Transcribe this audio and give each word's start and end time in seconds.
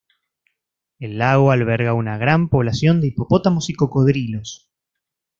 El 0.99 1.19
lago 1.19 1.51
alberga 1.51 1.93
una 1.93 2.17
gran 2.17 2.49
población 2.49 3.01
de 3.01 3.09
hipopótamos 3.09 3.69
y 3.69 3.75
cocodrilos. 3.75 4.67